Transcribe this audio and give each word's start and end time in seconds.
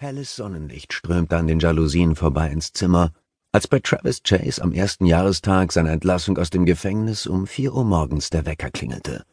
Helles 0.00 0.36
Sonnenlicht 0.36 0.92
strömte 0.92 1.36
an 1.36 1.48
den 1.48 1.58
Jalousien 1.58 2.14
vorbei 2.14 2.50
ins 2.50 2.72
Zimmer, 2.72 3.10
als 3.50 3.66
bei 3.66 3.80
Travis 3.80 4.22
Chase 4.22 4.62
am 4.62 4.70
ersten 4.70 5.06
Jahrestag 5.06 5.72
seiner 5.72 5.90
Entlassung 5.90 6.38
aus 6.38 6.50
dem 6.50 6.66
Gefängnis 6.66 7.26
um 7.26 7.48
vier 7.48 7.74
Uhr 7.74 7.84
morgens 7.84 8.30
der 8.30 8.46
Wecker 8.46 8.70
klingelte. 8.70 9.24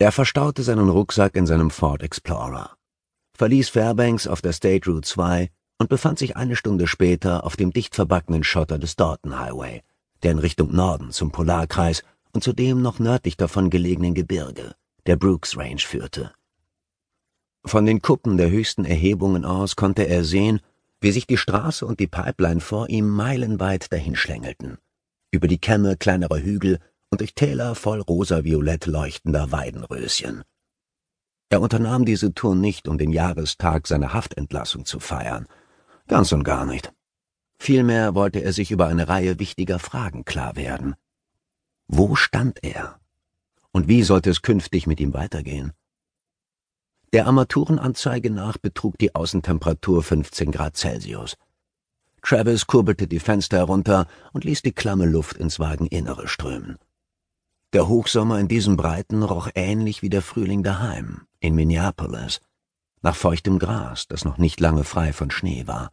Er 0.00 0.10
verstaute 0.10 0.64
seinen 0.64 0.88
Rucksack 0.88 1.36
in 1.36 1.46
seinem 1.46 1.70
Ford 1.70 2.02
Explorer, 2.02 2.74
verließ 3.36 3.68
Fairbanks 3.68 4.26
auf 4.26 4.42
der 4.42 4.52
State 4.52 4.90
Route 4.90 5.06
2 5.06 5.48
und 5.78 5.88
befand 5.88 6.18
sich 6.18 6.36
eine 6.36 6.56
Stunde 6.56 6.88
später 6.88 7.44
auf 7.44 7.54
dem 7.54 7.72
dicht 7.72 7.94
verbackenen 7.94 8.42
Schotter 8.42 8.80
des 8.80 8.96
Dalton 8.96 9.38
Highway, 9.38 9.82
der 10.24 10.32
in 10.32 10.40
Richtung 10.40 10.74
Norden 10.74 11.12
zum 11.12 11.30
Polarkreis 11.30 12.02
und 12.32 12.42
zu 12.42 12.52
dem 12.52 12.82
noch 12.82 12.98
nördlich 12.98 13.36
davon 13.36 13.70
gelegenen 13.70 14.14
Gebirge, 14.14 14.74
der 15.06 15.14
Brooks 15.14 15.56
Range, 15.56 15.78
führte. 15.78 16.32
Von 17.64 17.86
den 17.86 18.00
Kuppen 18.00 18.36
der 18.36 18.50
höchsten 18.50 18.84
Erhebungen 18.84 19.44
aus 19.44 19.76
konnte 19.76 20.04
er 20.04 20.24
sehen, 20.24 20.60
wie 21.00 21.12
sich 21.12 21.26
die 21.26 21.36
Straße 21.36 21.86
und 21.86 22.00
die 22.00 22.06
Pipeline 22.06 22.60
vor 22.60 22.88
ihm 22.88 23.08
meilenweit 23.08 23.92
dahinschlängelten, 23.92 24.78
über 25.30 25.48
die 25.48 25.58
Kämme 25.58 25.96
kleinerer 25.96 26.38
Hügel 26.38 26.78
und 27.10 27.20
durch 27.20 27.34
Täler 27.34 27.74
voll 27.74 28.00
rosa-violett 28.00 28.86
leuchtender 28.86 29.52
Weidenröschen. 29.52 30.42
Er 31.48 31.60
unternahm 31.60 32.04
diese 32.04 32.32
Tour 32.32 32.54
nicht, 32.54 32.86
um 32.86 32.96
den 32.96 33.10
Jahrestag 33.10 33.86
seiner 33.88 34.12
Haftentlassung 34.12 34.84
zu 34.84 35.00
feiern. 35.00 35.46
Ganz 36.06 36.32
und 36.32 36.44
gar 36.44 36.64
nicht. 36.64 36.92
Vielmehr 37.58 38.14
wollte 38.14 38.40
er 38.40 38.52
sich 38.52 38.70
über 38.70 38.86
eine 38.86 39.08
Reihe 39.08 39.38
wichtiger 39.38 39.78
Fragen 39.78 40.24
klar 40.24 40.56
werden. 40.56 40.94
Wo 41.88 42.14
stand 42.14 42.62
er? 42.62 43.00
Und 43.72 43.88
wie 43.88 44.02
sollte 44.02 44.30
es 44.30 44.42
künftig 44.42 44.86
mit 44.86 45.00
ihm 45.00 45.12
weitergehen? 45.12 45.72
Der 47.12 47.26
Armaturenanzeige 47.26 48.30
nach 48.30 48.56
betrug 48.56 48.96
die 48.98 49.16
Außentemperatur 49.16 50.02
15 50.04 50.52
Grad 50.52 50.76
Celsius. 50.76 51.36
Travis 52.22 52.68
kurbelte 52.68 53.08
die 53.08 53.18
Fenster 53.18 53.56
herunter 53.56 54.06
und 54.32 54.44
ließ 54.44 54.62
die 54.62 54.72
klamme 54.72 55.06
Luft 55.06 55.36
ins 55.36 55.58
Wageninnere 55.58 56.28
strömen. 56.28 56.78
Der 57.72 57.88
Hochsommer 57.88 58.38
in 58.38 58.46
diesen 58.46 58.76
Breiten 58.76 59.24
roch 59.24 59.48
ähnlich 59.56 60.02
wie 60.02 60.08
der 60.10 60.22
Frühling 60.22 60.62
daheim, 60.62 61.26
in 61.40 61.56
Minneapolis, 61.56 62.40
nach 63.02 63.16
feuchtem 63.16 63.58
Gras, 63.58 64.06
das 64.06 64.24
noch 64.24 64.38
nicht 64.38 64.60
lange 64.60 64.84
frei 64.84 65.12
von 65.12 65.32
Schnee 65.32 65.66
war. 65.66 65.90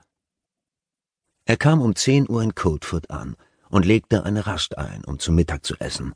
Er 1.45 1.57
kam 1.57 1.81
um 1.81 1.95
10 1.95 2.29
Uhr 2.29 2.43
in 2.43 2.53
Codefoot 2.53 3.09
an 3.09 3.35
und 3.69 3.85
legte 3.85 4.23
eine 4.23 4.45
Rast 4.45 4.77
ein, 4.77 5.03
um 5.05 5.17
zu 5.17 5.31
Mittag 5.31 5.65
zu 5.65 5.75
essen. 5.79 6.13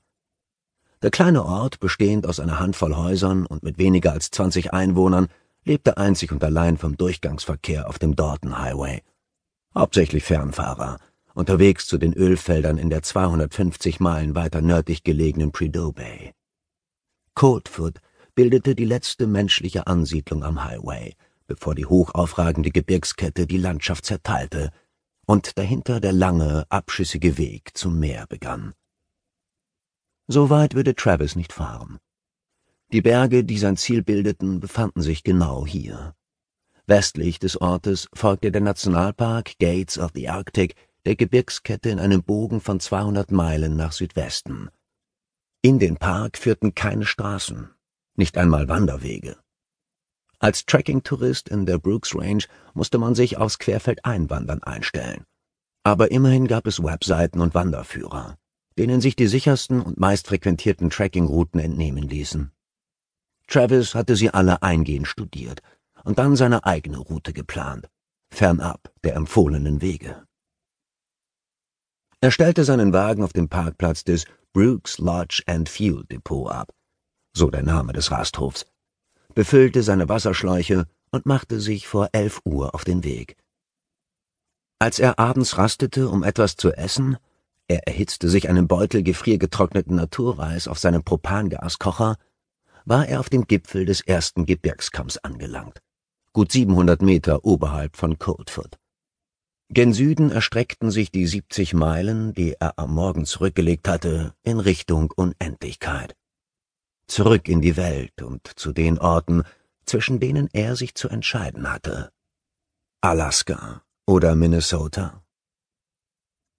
Der 1.01 1.09
kleine 1.09 1.43
Ort, 1.45 1.79
bestehend 1.79 2.27
aus 2.27 2.39
einer 2.39 2.59
Handvoll 2.59 2.95
Häusern 2.95 3.47
und 3.47 3.63
mit 3.63 3.79
weniger 3.79 4.11
als 4.11 4.29
20 4.29 4.71
Einwohnern, 4.71 5.29
lebte 5.65 5.97
einzig 5.97 6.31
und 6.31 6.43
allein 6.43 6.77
vom 6.77 6.95
Durchgangsverkehr 6.95 7.89
auf 7.89 7.97
dem 7.97 8.15
Dalton 8.15 8.59
Highway. 8.59 9.01
Hauptsächlich 9.73 10.23
Fernfahrer, 10.23 10.99
unterwegs 11.33 11.87
zu 11.87 11.97
den 11.97 12.13
Ölfeldern 12.13 12.77
in 12.77 12.91
der 12.91 13.01
250 13.01 13.99
Meilen 13.99 14.35
weiter 14.35 14.61
nördlich 14.61 15.03
gelegenen 15.03 15.51
Prideaux 15.51 15.91
Bay. 15.91 16.33
Coldfoot 17.33 17.99
bildete 18.35 18.75
die 18.75 18.85
letzte 18.85 19.25
menschliche 19.25 19.87
Ansiedlung 19.87 20.43
am 20.43 20.63
Highway, 20.63 21.15
bevor 21.47 21.73
die 21.73 21.85
hochaufragende 21.85 22.69
Gebirgskette 22.69 23.47
die 23.47 23.57
Landschaft 23.57 24.05
zerteilte 24.05 24.71
und 25.25 25.57
dahinter 25.57 25.99
der 25.99 26.13
lange, 26.13 26.65
abschüssige 26.69 27.37
Weg 27.37 27.71
zum 27.73 27.99
Meer 27.99 28.25
begann. 28.27 28.73
So 30.31 30.49
weit 30.49 30.75
würde 30.75 30.95
Travis 30.95 31.35
nicht 31.35 31.51
fahren. 31.51 31.99
Die 32.93 33.01
Berge, 33.01 33.43
die 33.43 33.57
sein 33.57 33.75
Ziel 33.75 34.01
bildeten, 34.01 34.61
befanden 34.61 35.01
sich 35.01 35.25
genau 35.25 35.67
hier. 35.67 36.15
Westlich 36.87 37.37
des 37.37 37.59
Ortes 37.59 38.07
folgte 38.13 38.49
der 38.49 38.61
Nationalpark 38.61 39.59
Gates 39.59 39.97
of 39.97 40.11
the 40.15 40.29
Arctic 40.29 40.75
der 41.03 41.17
Gebirgskette 41.17 41.89
in 41.89 41.99
einem 41.99 42.23
Bogen 42.23 42.61
von 42.61 42.79
200 42.79 43.29
Meilen 43.29 43.75
nach 43.75 43.91
Südwesten. 43.91 44.69
In 45.61 45.79
den 45.79 45.97
Park 45.97 46.37
führten 46.37 46.75
keine 46.75 47.05
Straßen, 47.05 47.69
nicht 48.15 48.37
einmal 48.37 48.69
Wanderwege. 48.69 49.35
Als 50.39 50.65
Trekking-Tourist 50.65 51.49
in 51.49 51.65
der 51.65 51.77
Brooks 51.77 52.15
Range 52.15 52.45
musste 52.73 52.99
man 52.99 53.15
sich 53.15 53.35
aufs 53.35 53.59
Querfeldeinwandern 53.59 54.63
einstellen. 54.63 55.25
Aber 55.83 56.09
immerhin 56.09 56.47
gab 56.47 56.67
es 56.67 56.81
Webseiten 56.81 57.41
und 57.41 57.53
Wanderführer 57.53 58.37
denen 58.81 58.99
sich 58.99 59.15
die 59.15 59.27
sichersten 59.27 59.79
und 59.79 59.99
meist 59.99 60.25
frequentierten 60.25 60.89
Trekkingrouten 60.89 61.59
entnehmen 61.59 62.01
ließen. 62.01 62.51
Travis 63.45 63.93
hatte 63.93 64.15
sie 64.15 64.31
alle 64.31 64.63
eingehend 64.63 65.07
studiert 65.07 65.61
und 66.03 66.17
dann 66.17 66.35
seine 66.35 66.65
eigene 66.65 66.97
Route 66.97 67.31
geplant, 67.31 67.87
fernab 68.31 68.91
der 69.03 69.13
empfohlenen 69.17 69.83
Wege. 69.83 70.25
Er 72.21 72.31
stellte 72.31 72.63
seinen 72.63 72.91
Wagen 72.91 73.23
auf 73.23 73.33
dem 73.33 73.49
Parkplatz 73.49 74.03
des 74.03 74.25
Brooks 74.51 74.97
Lodge 74.97 75.43
and 75.45 75.69
Fuel 75.69 76.03
Depot 76.05 76.49
ab, 76.49 76.73
so 77.37 77.51
der 77.51 77.61
Name 77.61 77.93
des 77.93 78.09
Rasthofs, 78.09 78.65
befüllte 79.35 79.83
seine 79.83 80.09
Wasserschläuche 80.09 80.87
und 81.11 81.27
machte 81.27 81.59
sich 81.59 81.87
vor 81.87 82.09
elf 82.13 82.41
Uhr 82.45 82.73
auf 82.73 82.83
den 82.83 83.03
Weg. 83.03 83.37
Als 84.79 84.97
er 84.97 85.19
abends 85.19 85.59
rastete, 85.59 86.09
um 86.09 86.23
etwas 86.23 86.55
zu 86.55 86.71
essen, 86.71 87.17
er 87.71 87.87
erhitzte 87.87 88.27
sich 88.27 88.49
einen 88.49 88.67
Beutel 88.67 89.01
gefriergetrockneten 89.01 89.95
Naturreis 89.95 90.67
auf 90.67 90.77
seinem 90.77 91.03
Propangaskocher, 91.03 92.17
war 92.83 93.07
er 93.07 93.21
auf 93.21 93.29
dem 93.29 93.45
Gipfel 93.45 93.85
des 93.85 94.01
ersten 94.01 94.45
Gebirgskamms 94.45 95.17
angelangt, 95.19 95.79
gut 96.33 96.51
700 96.51 97.01
Meter 97.01 97.45
oberhalb 97.45 97.95
von 97.95 98.19
Coldfoot. 98.19 98.77
Gen 99.69 99.93
Süden 99.93 100.31
erstreckten 100.31 100.91
sich 100.91 101.11
die 101.11 101.25
70 101.25 101.73
Meilen, 101.73 102.33
die 102.33 102.55
er 102.59 102.77
am 102.77 102.93
Morgen 102.93 103.25
zurückgelegt 103.25 103.87
hatte, 103.87 104.33
in 104.43 104.59
Richtung 104.59 105.09
Unendlichkeit. 105.15 106.13
Zurück 107.07 107.47
in 107.47 107.61
die 107.61 107.77
Welt 107.77 108.21
und 108.21 108.51
zu 108.57 108.73
den 108.73 108.99
Orten, 108.99 109.43
zwischen 109.85 110.19
denen 110.19 110.49
er 110.51 110.75
sich 110.75 110.93
zu 110.95 111.07
entscheiden 111.07 111.71
hatte. 111.71 112.11
Alaska 112.99 113.81
oder 114.05 114.35
Minnesota. 114.35 115.23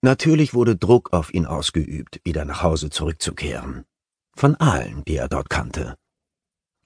Natürlich 0.05 0.53
wurde 0.53 0.75
Druck 0.75 1.13
auf 1.13 1.33
ihn 1.33 1.45
ausgeübt, 1.45 2.19
wieder 2.25 2.43
nach 2.43 2.61
Hause 2.61 2.89
zurückzukehren. 2.89 3.85
Von 4.35 4.55
allen, 4.55 5.05
die 5.05 5.15
er 5.15 5.29
dort 5.29 5.49
kannte. 5.49 5.95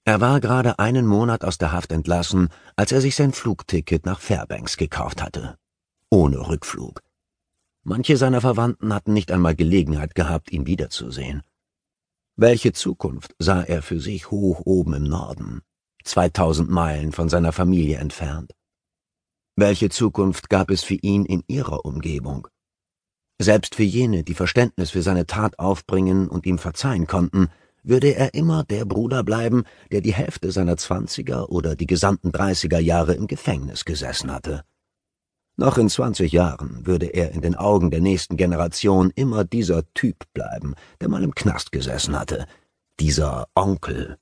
Er 0.05 0.21
war 0.21 0.39
gerade 0.39 0.77
einen 0.77 1.07
Monat 1.07 1.43
aus 1.43 1.57
der 1.57 1.71
Haft 1.71 1.91
entlassen, 1.91 2.49
als 2.75 2.91
er 2.91 3.01
sich 3.01 3.15
sein 3.15 3.33
Flugticket 3.33 4.05
nach 4.05 4.19
Fairbanks 4.19 4.77
gekauft 4.77 5.23
hatte. 5.23 5.57
Ohne 6.11 6.47
Rückflug. 6.47 7.01
Manche 7.81 8.17
seiner 8.17 8.39
Verwandten 8.39 8.93
hatten 8.93 9.13
nicht 9.13 9.31
einmal 9.31 9.55
Gelegenheit 9.55 10.13
gehabt, 10.13 10.51
ihn 10.51 10.67
wiederzusehen. 10.67 11.41
Welche 12.35 12.71
Zukunft 12.71 13.33
sah 13.39 13.63
er 13.63 13.81
für 13.81 13.99
sich 13.99 14.29
hoch 14.29 14.61
oben 14.63 14.93
im 14.93 15.05
Norden, 15.05 15.63
2000 16.03 16.69
Meilen 16.69 17.13
von 17.13 17.29
seiner 17.29 17.51
Familie 17.51 17.97
entfernt? 17.97 18.53
Welche 19.55 19.89
Zukunft 19.89 20.51
gab 20.51 20.69
es 20.69 20.83
für 20.83 20.99
ihn 21.01 21.25
in 21.25 21.43
ihrer 21.47 21.83
Umgebung? 21.83 22.47
Selbst 23.39 23.75
für 23.75 23.83
jene, 23.83 24.23
die 24.23 24.33
Verständnis 24.33 24.89
für 24.91 25.01
seine 25.01 25.27
Tat 25.27 25.59
aufbringen 25.59 26.27
und 26.27 26.45
ihm 26.45 26.57
verzeihen 26.57 27.05
konnten, 27.05 27.49
würde 27.83 28.15
er 28.15 28.33
immer 28.33 28.63
der 28.63 28.85
Bruder 28.85 29.23
bleiben, 29.23 29.63
der 29.91 30.01
die 30.01 30.13
Hälfte 30.13 30.51
seiner 30.51 30.77
Zwanziger 30.77 31.49
oder 31.49 31.75
die 31.75 31.85
gesamten 31.85 32.31
Dreißiger 32.31 32.79
Jahre 32.79 33.13
im 33.13 33.27
Gefängnis 33.27 33.85
gesessen 33.85 34.31
hatte. 34.31 34.63
Noch 35.55 35.77
in 35.77 35.89
zwanzig 35.89 36.33
Jahren 36.33 36.85
würde 36.85 37.07
er 37.07 37.31
in 37.31 37.41
den 37.41 37.55
Augen 37.55 37.89
der 37.89 38.01
nächsten 38.01 38.37
Generation 38.37 39.11
immer 39.15 39.43
dieser 39.43 39.91
Typ 39.93 40.25
bleiben, 40.33 40.75
der 41.01 41.09
mal 41.09 41.23
im 41.23 41.33
Knast 41.33 41.71
gesessen 41.71 42.19
hatte, 42.19 42.45
dieser 42.99 43.47
Onkel. 43.55 44.17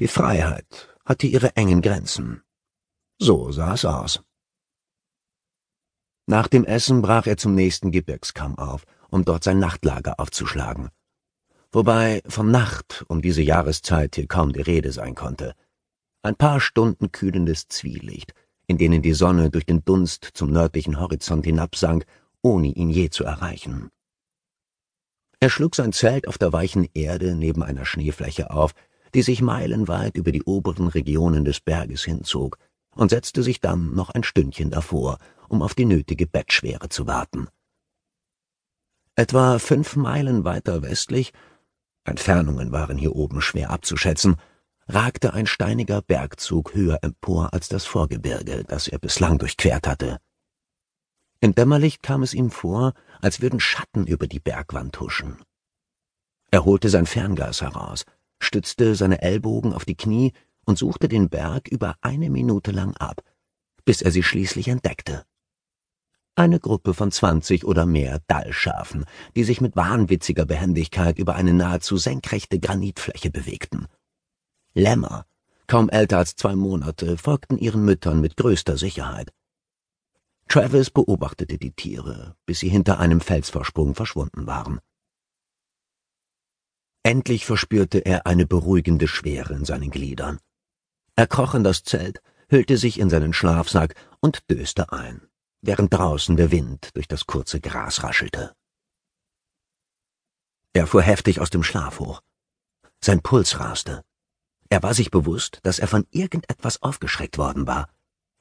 Die 0.00 0.08
Freiheit 0.08 0.96
hatte 1.04 1.26
ihre 1.26 1.56
engen 1.56 1.82
Grenzen. 1.82 2.42
So 3.18 3.52
sah 3.52 3.74
es 3.74 3.84
aus. 3.84 4.22
Nach 6.32 6.48
dem 6.48 6.64
Essen 6.64 7.02
brach 7.02 7.26
er 7.26 7.36
zum 7.36 7.54
nächsten 7.54 7.90
Gebirgskamm 7.90 8.56
auf, 8.56 8.84
um 9.10 9.22
dort 9.22 9.44
sein 9.44 9.58
Nachtlager 9.58 10.18
aufzuschlagen. 10.18 10.88
Wobei 11.70 12.22
von 12.26 12.50
Nacht 12.50 13.04
um 13.08 13.20
diese 13.20 13.42
Jahreszeit 13.42 14.14
hier 14.14 14.26
kaum 14.26 14.54
die 14.54 14.62
Rede 14.62 14.92
sein 14.92 15.14
konnte. 15.14 15.52
Ein 16.22 16.34
paar 16.34 16.58
Stunden 16.58 17.12
kühlendes 17.12 17.68
Zwielicht, 17.68 18.32
in 18.66 18.78
denen 18.78 19.02
die 19.02 19.12
Sonne 19.12 19.50
durch 19.50 19.66
den 19.66 19.84
Dunst 19.84 20.30
zum 20.32 20.50
nördlichen 20.50 20.98
Horizont 20.98 21.44
hinabsank, 21.44 22.06
ohne 22.40 22.68
ihn 22.68 22.88
je 22.88 23.10
zu 23.10 23.24
erreichen. 23.24 23.90
Er 25.38 25.50
schlug 25.50 25.74
sein 25.74 25.92
Zelt 25.92 26.26
auf 26.28 26.38
der 26.38 26.54
weichen 26.54 26.88
Erde 26.94 27.34
neben 27.34 27.62
einer 27.62 27.84
Schneefläche 27.84 28.50
auf, 28.50 28.72
die 29.12 29.20
sich 29.20 29.42
meilenweit 29.42 30.16
über 30.16 30.32
die 30.32 30.44
oberen 30.44 30.88
Regionen 30.88 31.44
des 31.44 31.60
Berges 31.60 32.04
hinzog, 32.04 32.56
und 32.94 33.10
setzte 33.10 33.42
sich 33.42 33.60
dann 33.60 33.94
noch 33.94 34.10
ein 34.10 34.22
Stündchen 34.22 34.70
davor, 34.70 35.18
um 35.52 35.62
auf 35.62 35.74
die 35.74 35.84
nötige 35.84 36.26
Bettschwere 36.26 36.88
zu 36.88 37.06
warten. 37.06 37.48
Etwa 39.14 39.58
fünf 39.58 39.94
Meilen 39.96 40.44
weiter 40.44 40.82
westlich, 40.82 41.32
Entfernungen 42.04 42.72
waren 42.72 42.96
hier 42.96 43.14
oben 43.14 43.42
schwer 43.42 43.70
abzuschätzen, 43.70 44.36
ragte 44.88 45.34
ein 45.34 45.46
steiniger 45.46 46.00
Bergzug 46.00 46.74
höher 46.74 46.98
empor 47.02 47.52
als 47.52 47.68
das 47.68 47.84
Vorgebirge, 47.84 48.64
das 48.64 48.88
er 48.88 48.98
bislang 48.98 49.38
durchquert 49.38 49.86
hatte. 49.86 50.18
Im 51.40 51.54
Dämmerlicht 51.54 52.02
kam 52.02 52.22
es 52.22 52.34
ihm 52.34 52.50
vor, 52.50 52.94
als 53.20 53.42
würden 53.42 53.60
Schatten 53.60 54.06
über 54.06 54.26
die 54.26 54.40
Bergwand 54.40 54.98
huschen. 55.00 55.36
Er 56.50 56.64
holte 56.64 56.88
sein 56.88 57.06
Fernglas 57.06 57.60
heraus, 57.60 58.04
stützte 58.40 58.94
seine 58.94 59.20
Ellbogen 59.20 59.72
auf 59.72 59.84
die 59.84 59.96
Knie 59.96 60.32
und 60.64 60.78
suchte 60.78 61.08
den 61.08 61.28
Berg 61.28 61.68
über 61.68 61.96
eine 62.00 62.30
Minute 62.30 62.70
lang 62.70 62.96
ab, 62.96 63.22
bis 63.84 64.02
er 64.02 64.10
sie 64.10 64.22
schließlich 64.22 64.68
entdeckte. 64.68 65.24
Eine 66.34 66.60
Gruppe 66.60 66.94
von 66.94 67.12
zwanzig 67.12 67.64
oder 67.64 67.84
mehr 67.84 68.20
Dallschafen, 68.26 69.04
die 69.36 69.44
sich 69.44 69.60
mit 69.60 69.76
wahnwitziger 69.76 70.46
Behendigkeit 70.46 71.18
über 71.18 71.34
eine 71.34 71.52
nahezu 71.52 71.98
senkrechte 71.98 72.58
Granitfläche 72.58 73.30
bewegten. 73.30 73.86
Lämmer, 74.72 75.26
kaum 75.66 75.90
älter 75.90 76.18
als 76.18 76.34
zwei 76.34 76.56
Monate, 76.56 77.18
folgten 77.18 77.58
ihren 77.58 77.84
Müttern 77.84 78.22
mit 78.22 78.38
größter 78.38 78.78
Sicherheit. 78.78 79.30
Travis 80.48 80.90
beobachtete 80.90 81.58
die 81.58 81.72
Tiere, 81.72 82.34
bis 82.46 82.60
sie 82.60 82.68
hinter 82.68 82.98
einem 82.98 83.20
Felsvorsprung 83.20 83.94
verschwunden 83.94 84.46
waren. 84.46 84.80
Endlich 87.02 87.44
verspürte 87.44 87.98
er 87.98 88.26
eine 88.26 88.46
beruhigende 88.46 89.08
Schwere 89.08 89.54
in 89.54 89.64
seinen 89.64 89.90
Gliedern. 89.90 90.38
Er 91.16 91.26
kroch 91.26 91.54
in 91.54 91.64
das 91.64 91.82
Zelt, 91.82 92.22
hüllte 92.48 92.78
sich 92.78 92.98
in 92.98 93.10
seinen 93.10 93.32
Schlafsack 93.32 93.94
und 94.20 94.50
döste 94.50 94.92
ein, 94.92 95.22
während 95.62 95.94
draußen 95.94 96.36
der 96.36 96.50
Wind 96.50 96.90
durch 96.94 97.08
das 97.08 97.26
kurze 97.26 97.60
Gras 97.60 98.02
raschelte. 98.02 98.54
Er 100.74 100.86
fuhr 100.86 101.02
heftig 101.02 101.40
aus 101.40 101.50
dem 101.50 101.62
Schlaf 101.62 102.00
hoch. 102.00 102.20
Sein 103.00 103.22
Puls 103.22 103.58
raste. 103.58 104.02
Er 104.68 104.82
war 104.82 104.94
sich 104.94 105.10
bewusst, 105.10 105.60
dass 105.62 105.78
er 105.78 105.88
von 105.88 106.06
irgendetwas 106.10 106.82
aufgeschreckt 106.82 107.38
worden 107.38 107.66
war, 107.66 107.88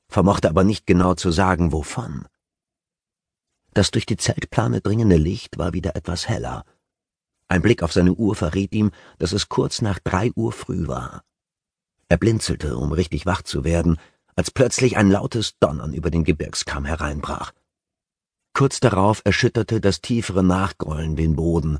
vermochte 0.07 0.49
aber 0.49 0.63
nicht 0.63 0.85
genau 0.85 1.13
zu 1.13 1.31
sagen, 1.31 1.71
wovon. 1.71 2.27
Das 3.73 3.91
durch 3.91 4.05
die 4.05 4.17
Zeltplane 4.17 4.81
dringende 4.81 5.17
Licht 5.17 5.57
war 5.57 5.73
wieder 5.73 5.95
etwas 5.95 6.27
heller. 6.27 6.65
Ein 7.47 7.61
Blick 7.61 7.83
auf 7.83 7.93
seine 7.93 8.13
Uhr 8.13 8.35
verriet 8.35 8.73
ihm, 8.73 8.91
dass 9.17 9.33
es 9.33 9.49
kurz 9.49 9.81
nach 9.81 9.99
drei 9.99 10.31
Uhr 10.35 10.51
früh 10.51 10.87
war. 10.87 11.23
Er 12.07 12.17
blinzelte, 12.17 12.77
um 12.77 12.91
richtig 12.91 13.25
wach 13.25 13.41
zu 13.41 13.63
werden, 13.63 13.97
als 14.41 14.49
plötzlich 14.49 14.97
ein 14.97 15.11
lautes 15.11 15.59
Donnern 15.59 15.93
über 15.93 16.09
den 16.09 16.23
Gebirgskamm 16.23 16.83
hereinbrach. 16.83 17.51
Kurz 18.53 18.79
darauf 18.79 19.21
erschütterte 19.23 19.79
das 19.79 20.01
tiefere 20.01 20.43
Nachgrollen 20.43 21.15
den 21.15 21.35
Boden, 21.35 21.77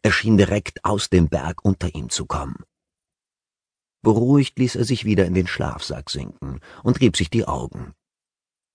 er 0.00 0.12
schien 0.12 0.36
direkt 0.36 0.84
aus 0.84 1.10
dem 1.10 1.28
Berg 1.28 1.64
unter 1.64 1.92
ihm 1.92 2.10
zu 2.10 2.24
kommen. 2.26 2.62
Beruhigt 4.02 4.60
ließ 4.60 4.76
er 4.76 4.84
sich 4.84 5.04
wieder 5.04 5.26
in 5.26 5.34
den 5.34 5.48
Schlafsack 5.48 6.08
sinken 6.08 6.60
und 6.84 7.00
rieb 7.00 7.16
sich 7.16 7.30
die 7.30 7.48
Augen. 7.48 7.94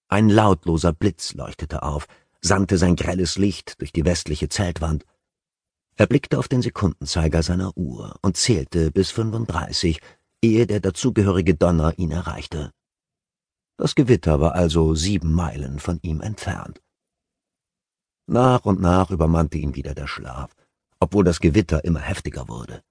Ein 0.10 0.28
lautloser 0.28 0.92
Blitz 0.92 1.34
leuchtete 1.34 1.84
auf, 1.84 2.08
sandte 2.42 2.78
sein 2.78 2.98
grelles 2.98 3.38
Licht 3.38 3.80
durch 3.80 3.94
die 3.94 4.04
westliche 4.04 4.50
Zeltwand. 4.50 5.06
Er 5.96 6.08
blickte 6.08 6.40
auf 6.40 6.50
den 6.50 6.62
Sekundenzeiger 6.62 7.42
seiner 7.42 7.78
Uhr 7.78 8.18
und 8.22 8.36
zählte 8.36 8.92
bis 8.92 9.12
35, 9.12 10.02
ehe 10.42 10.68
der 10.68 10.82
dazugehörige 10.82 11.56
Donner 11.56 11.98
ihn 11.98 12.12
erreichte. 12.12 12.74
Das 13.80 13.96
Gewitter 13.96 14.42
war 14.42 14.56
also 14.56 14.94
sieben 14.94 15.32
Meilen 15.32 15.80
von 15.80 16.00
ihm 16.02 16.20
entfernt. 16.20 16.82
Nach 18.28 18.66
und 18.66 18.82
nach 18.82 19.10
übermannte 19.10 19.58
ihn 19.58 19.74
wieder 19.74 19.96
der 19.96 20.06
Schlaf, 20.06 20.54
obwohl 21.00 21.24
das 21.24 21.40
Gewitter 21.40 21.86
immer 21.86 22.02
heftiger 22.02 22.50
wurde. 22.50 22.82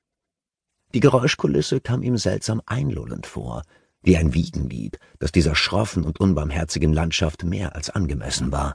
Die 0.95 1.01
Geräuschkulisse 1.01 1.83
kam 1.83 2.03
ihm 2.03 2.17
seltsam 2.17 2.63
einlullend 2.65 3.27
vor, 3.27 3.65
wie 4.01 4.17
ein 4.17 4.33
Wiegenlied, 4.33 4.99
das 5.19 5.31
dieser 5.31 5.55
schroffen 5.55 6.05
und 6.05 6.21
unbarmherzigen 6.21 6.95
Landschaft 6.95 7.45
mehr 7.45 7.75
als 7.75 7.91
angemessen 7.91 8.51
war. 8.51 8.75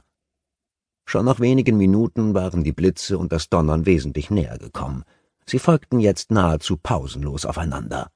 Schon 1.06 1.24
nach 1.24 1.40
wenigen 1.40 1.76
Minuten 1.76 2.32
waren 2.32 2.62
die 2.62 2.72
Blitze 2.72 3.18
und 3.18 3.32
das 3.32 3.48
Donnern 3.48 3.86
wesentlich 3.86 4.30
näher 4.30 4.58
gekommen. 4.58 5.02
Sie 5.46 5.58
folgten 5.58 5.98
jetzt 5.98 6.30
nahezu 6.30 6.76
pausenlos 6.76 7.44
aufeinander. 7.44 8.12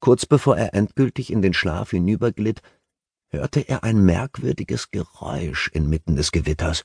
Kurz 0.00 0.26
bevor 0.26 0.56
er 0.56 0.74
endgültig 0.74 1.32
in 1.32 1.42
den 1.42 1.54
Schlaf 1.54 1.90
hinüberglitt, 1.90 2.62
hörte 3.30 3.60
er 3.60 3.84
ein 3.84 4.04
merkwürdiges 4.04 4.90
Geräusch 4.90 5.68
inmitten 5.68 6.16
des 6.16 6.32
Gewitters. 6.32 6.84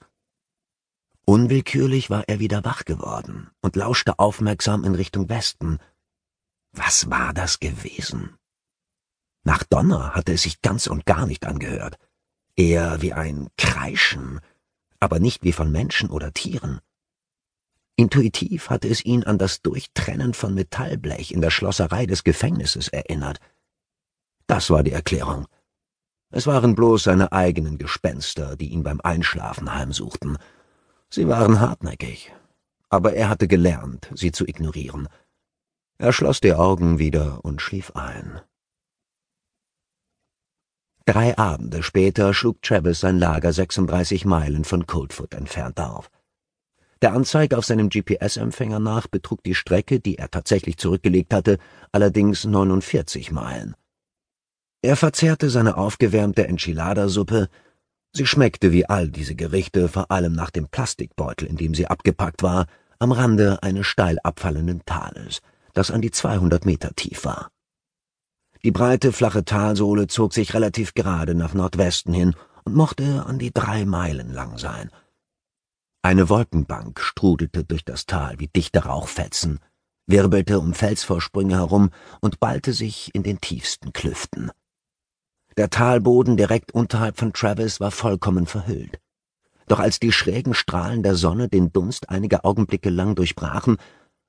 Unwillkürlich 1.25 2.10
war 2.10 2.27
er 2.27 2.39
wieder 2.39 2.65
wach 2.65 2.83
geworden 2.83 3.50
und 3.62 3.75
lauschte 3.75 4.19
aufmerksam 4.19 4.83
in 4.83 4.95
Richtung 4.95 5.30
Westen. 5.30 5.80
Was 6.74 7.10
war 7.10 7.33
das 7.33 7.60
gewesen? 7.60 8.36
Nach 9.44 9.63
Donner 9.63 10.15
hatte 10.15 10.33
es 10.33 10.44
sich 10.44 10.62
ganz 10.62 10.88
und 10.88 11.06
gar 11.06 11.25
nicht 11.25 11.45
angehört. 11.45 11.98
Eher 12.56 13.01
wie 13.01 13.13
ein 13.13 13.48
Kreischen, 13.57 14.42
aber 15.00 15.19
nicht 15.19 15.44
wie 15.44 15.54
von 15.54 15.71
Menschen 15.71 16.10
oder 16.10 16.33
Tieren. 16.33 16.81
Intuitiv 17.95 18.69
hatte 18.69 18.87
es 18.87 19.05
ihn 19.05 19.23
an 19.23 19.37
das 19.37 19.61
Durchtrennen 19.61 20.33
von 20.33 20.53
Metallblech 20.53 21.31
in 21.31 21.41
der 21.41 21.51
Schlosserei 21.51 22.05
des 22.05 22.23
Gefängnisses 22.23 22.87
erinnert. 22.87 23.39
Das 24.47 24.69
war 24.69 24.83
die 24.83 24.91
Erklärung. 24.91 25.47
Es 26.31 26.47
waren 26.47 26.73
bloß 26.73 27.03
seine 27.03 27.31
eigenen 27.31 27.77
Gespenster, 27.77 28.55
die 28.55 28.69
ihn 28.69 28.83
beim 28.83 28.99
Einschlafen 29.01 29.73
heimsuchten, 29.73 30.37
Sie 31.15 31.27
waren 31.27 31.59
hartnäckig, 31.59 32.33
aber 32.89 33.13
er 33.13 33.29
hatte 33.29 33.47
gelernt, 33.47 34.09
sie 34.15 34.31
zu 34.31 34.47
ignorieren. 34.47 35.07
Er 35.99 36.11
schloss 36.11 36.39
die 36.39 36.55
Augen 36.55 36.97
wieder 36.97 37.45
und 37.45 37.61
schlief 37.61 37.91
ein. 37.91 38.41
Drei 41.05 41.37
Abende 41.37 41.83
später 41.83 42.33
schlug 42.33 42.63
Travis 42.63 43.01
sein 43.01 43.19
Lager 43.19 43.53
36 43.53 44.25
Meilen 44.25 44.63
von 44.63 44.87
Coldfoot 44.87 45.35
entfernt 45.35 45.79
auf. 45.79 46.09
Der 47.03 47.11
Anzeige 47.11 47.57
auf 47.57 47.65
seinem 47.65 47.89
GPS-Empfänger 47.89 48.79
nach 48.79 49.07
betrug 49.07 49.44
die 49.44 49.55
Strecke, 49.55 50.00
die 50.00 50.17
er 50.17 50.31
tatsächlich 50.31 50.77
zurückgelegt 50.77 51.33
hatte, 51.33 51.57
allerdings 51.91 52.45
49 52.45 53.29
Meilen. 53.29 53.75
Er 54.81 54.95
verzehrte 54.95 55.50
seine 55.50 55.75
aufgewärmte 55.75 56.47
Enchilada-Suppe, 56.47 57.50
Sie 58.13 58.25
schmeckte 58.25 58.71
wie 58.71 58.85
all 58.85 59.09
diese 59.09 59.35
Gerichte, 59.35 59.89
vor 59.89 60.11
allem 60.11 60.31
nach 60.31 60.50
dem 60.50 60.69
Plastikbeutel, 60.69 61.45
in 61.45 61.57
dem 61.57 61.75
sie 61.75 61.88
abgepackt 61.88 62.41
war, 62.41 62.67
am 63.00 63.11
Rande 63.11 63.61
eines 63.63 63.85
steil 63.85 64.17
abfallenden 64.23 64.83
Tales, 64.85 65.41
das 65.73 65.91
an 65.91 66.01
die 66.01 66.11
200 66.11 66.65
Meter 66.65 66.91
tief 66.95 67.25
war. 67.25 67.50
Die 68.63 68.71
breite, 68.71 69.11
flache 69.11 69.44
Talsohle 69.44 70.07
zog 70.07 70.33
sich 70.33 70.53
relativ 70.53 70.94
gerade 70.94 71.35
nach 71.35 71.53
Nordwesten 71.53 72.13
hin 72.13 72.33
und 72.63 72.75
mochte 72.75 73.25
an 73.25 73.39
die 73.39 73.51
drei 73.51 73.83
Meilen 73.83 74.31
lang 74.31 74.57
sein. 74.57 74.89
Eine 76.05 76.27
Wolkenbank 76.27 77.00
strudelte 77.00 77.63
durch 77.63 77.86
das 77.86 78.05
Tal 78.05 78.38
wie 78.38 78.50
dichte 78.50 78.83
Rauchfetzen, 78.83 79.62
wirbelte 80.05 80.60
um 80.60 80.74
Felsvorsprünge 80.74 81.55
herum 81.55 81.91
und 82.19 82.41
ballte 82.41 82.74
sich 82.74 83.15
in 83.15 83.24
den 83.24 83.39
tiefsten 83.39 83.93
Klüften. 83.93 84.51
Der 85.55 85.69
Talboden 85.69 86.36
direkt 86.36 86.74
unterhalb 86.74 87.17
von 87.17 87.31
Travis 87.31 87.79
war 87.79 87.91
vollkommen 87.91 88.48
verhüllt. 88.48 89.00
Doch 89.67 89.79
als 89.79 89.98
die 90.01 90.12
schrägen 90.12 90.53
Strahlen 90.53 91.03
der 91.03 91.15
Sonne 91.15 91.48
den 91.48 91.72
Dunst 91.72 92.10
einige 92.10 92.43
Augenblicke 92.43 92.89
lang 92.89 93.15
durchbrachen, 93.15 93.77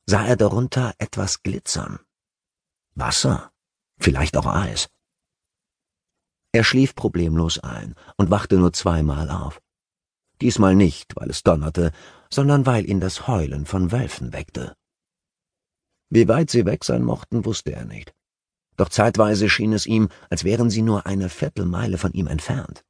sah 0.07 0.25
er 0.25 0.37
darunter 0.37 0.95
etwas 0.99 1.43
glitzern. 1.43 1.99
Wasser, 2.95 3.51
vielleicht 3.99 4.37
auch 4.37 4.47
Eis. 4.47 4.89
Er 6.53 6.63
schlief 6.63 6.95
problemlos 6.95 7.59
ein 7.59 7.97
und 8.17 8.31
wachte 8.31 8.59
nur 8.59 8.73
zweimal 8.73 9.29
auf. 9.29 9.61
Diesmal 10.45 10.77
nicht, 10.77 11.17
weil 11.17 11.31
es 11.31 11.43
donnerte, 11.43 11.91
sondern 12.31 12.67
weil 12.67 12.89
ihn 12.89 13.01
das 13.01 13.27
Heulen 13.27 13.67
von 13.67 13.91
Wölfen 13.91 14.33
weckte. 14.33 14.77
Wie 16.11 16.29
weit 16.29 16.51
sie 16.51 16.65
weg 16.65 16.85
sein 16.85 17.03
mochten, 17.03 17.45
wusste 17.45 17.73
er 17.73 17.85
nicht 17.85 18.15
doch 18.77 18.89
zeitweise 18.89 19.49
schien 19.49 19.73
es 19.73 19.87
ihm, 19.87 20.09
als 20.31 20.45
wären 20.45 20.71
sie 20.71 20.83
nur 20.83 21.07
eine 21.07 21.29
Viertelmeile 21.29 21.99
von 21.99 22.13
ihm 22.13 22.27
entfernt. 22.27 22.85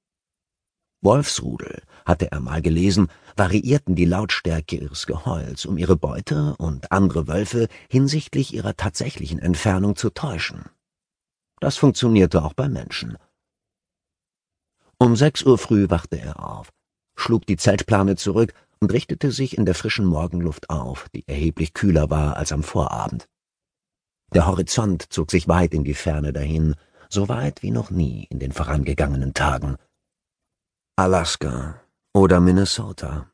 Wolfsrudel, 1.02 1.82
hatte 2.06 2.32
er 2.32 2.40
mal 2.40 2.62
gelesen, 2.62 3.08
variierten 3.36 3.94
die 3.94 4.06
Lautstärke 4.06 4.76
ihres 4.76 5.06
Geheuls, 5.06 5.66
um 5.66 5.76
ihre 5.76 5.96
Beute 5.96 6.56
und 6.56 6.90
andere 6.92 7.28
Wölfe 7.28 7.68
hinsichtlich 7.90 8.54
ihrer 8.54 8.74
tatsächlichen 8.74 9.38
Entfernung 9.38 9.96
zu 9.96 10.10
täuschen. 10.10 10.64
Das 11.60 11.76
funktionierte 11.76 12.42
auch 12.42 12.54
bei 12.54 12.68
Menschen. 12.68 13.18
Um 14.96 15.16
sechs 15.16 15.42
Uhr 15.42 15.58
früh 15.58 15.90
wachte 15.90 16.18
er 16.18 16.42
auf, 16.42 16.70
schlug 17.16 17.46
die 17.46 17.56
Zeltplane 17.56 18.16
zurück 18.16 18.52
und 18.80 18.92
richtete 18.92 19.32
sich 19.32 19.56
in 19.56 19.64
der 19.64 19.74
frischen 19.74 20.04
Morgenluft 20.04 20.70
auf, 20.70 21.08
die 21.14 21.26
erheblich 21.26 21.74
kühler 21.74 22.10
war 22.10 22.36
als 22.36 22.52
am 22.52 22.62
Vorabend. 22.62 23.28
Der 24.34 24.46
Horizont 24.46 25.12
zog 25.12 25.30
sich 25.30 25.48
weit 25.48 25.74
in 25.74 25.84
die 25.84 25.94
Ferne 25.94 26.32
dahin, 26.32 26.74
so 27.08 27.28
weit 27.28 27.62
wie 27.62 27.70
noch 27.70 27.90
nie 27.90 28.26
in 28.30 28.40
den 28.40 28.52
vorangegangenen 28.52 29.32
Tagen. 29.32 29.76
Alaska 30.96 31.80
oder 32.12 32.40
Minnesota. 32.40 33.30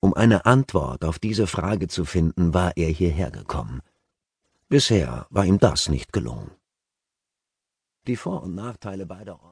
Um 0.00 0.14
eine 0.14 0.46
Antwort 0.46 1.04
auf 1.04 1.18
diese 1.18 1.46
Frage 1.46 1.88
zu 1.88 2.04
finden, 2.04 2.54
war 2.54 2.76
er 2.76 2.88
hierher 2.88 3.30
gekommen. 3.30 3.82
Bisher 4.68 5.26
war 5.30 5.44
ihm 5.44 5.58
das 5.58 5.88
nicht 5.88 6.12
gelungen. 6.12 6.52
Die 8.06 8.16
Vor- 8.16 8.42
und 8.42 8.54
Nachteile 8.54 9.04
beider 9.04 9.42